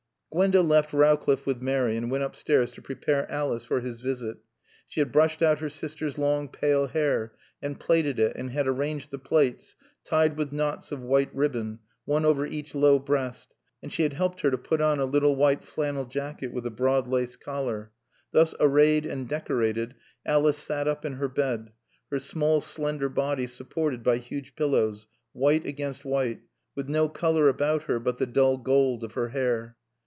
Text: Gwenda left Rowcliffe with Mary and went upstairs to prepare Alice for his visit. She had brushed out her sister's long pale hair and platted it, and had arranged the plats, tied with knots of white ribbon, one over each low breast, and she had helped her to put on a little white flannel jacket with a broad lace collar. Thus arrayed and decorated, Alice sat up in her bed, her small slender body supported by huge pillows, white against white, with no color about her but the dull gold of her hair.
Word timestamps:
Gwenda 0.33 0.61
left 0.61 0.93
Rowcliffe 0.93 1.45
with 1.45 1.61
Mary 1.61 1.97
and 1.97 2.09
went 2.09 2.23
upstairs 2.23 2.71
to 2.71 2.81
prepare 2.81 3.29
Alice 3.29 3.65
for 3.65 3.81
his 3.81 3.99
visit. 3.99 4.37
She 4.87 5.01
had 5.01 5.11
brushed 5.11 5.41
out 5.43 5.59
her 5.59 5.67
sister's 5.67 6.17
long 6.17 6.47
pale 6.47 6.87
hair 6.87 7.33
and 7.61 7.77
platted 7.77 8.17
it, 8.17 8.37
and 8.37 8.51
had 8.51 8.65
arranged 8.65 9.11
the 9.11 9.19
plats, 9.19 9.75
tied 10.05 10.37
with 10.37 10.53
knots 10.53 10.93
of 10.93 11.01
white 11.01 11.35
ribbon, 11.35 11.79
one 12.05 12.23
over 12.23 12.45
each 12.45 12.73
low 12.73 12.97
breast, 12.97 13.55
and 13.83 13.91
she 13.91 14.03
had 14.03 14.13
helped 14.13 14.39
her 14.39 14.49
to 14.49 14.57
put 14.57 14.79
on 14.79 14.99
a 14.99 15.05
little 15.05 15.35
white 15.35 15.65
flannel 15.65 16.05
jacket 16.05 16.53
with 16.53 16.65
a 16.65 16.71
broad 16.71 17.09
lace 17.09 17.35
collar. 17.35 17.91
Thus 18.31 18.55
arrayed 18.57 19.05
and 19.05 19.27
decorated, 19.27 19.95
Alice 20.25 20.57
sat 20.57 20.87
up 20.87 21.03
in 21.03 21.15
her 21.15 21.27
bed, 21.27 21.73
her 22.09 22.19
small 22.19 22.61
slender 22.61 23.09
body 23.09 23.47
supported 23.47 24.01
by 24.01 24.15
huge 24.19 24.55
pillows, 24.55 25.07
white 25.33 25.65
against 25.65 26.05
white, 26.05 26.39
with 26.73 26.87
no 26.87 27.09
color 27.09 27.49
about 27.49 27.83
her 27.83 27.99
but 27.99 28.17
the 28.17 28.25
dull 28.25 28.57
gold 28.57 29.03
of 29.03 29.11
her 29.15 29.27
hair. 29.27 29.75